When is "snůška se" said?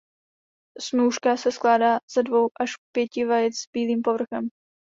0.79-1.51